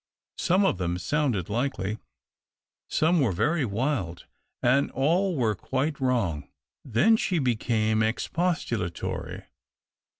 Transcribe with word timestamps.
Some 0.39 0.65
of 0.65 0.79
them 0.79 0.97
sounded 0.97 1.47
likely, 1.47 1.99
some 2.89 3.21
were 3.21 3.31
very 3.31 3.65
wild, 3.65 4.25
and 4.63 4.89
all 4.93 5.35
were 5.35 5.53
quite 5.53 5.99
wrong. 5.99 6.49
Then 6.83 7.15
she 7.17 7.37
became 7.37 8.01
expostulatory. 8.01 9.43